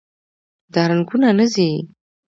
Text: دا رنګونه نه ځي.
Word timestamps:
دا 0.73 0.81
رنګونه 0.89 1.29
نه 1.37 1.45
ځي. 1.53 1.69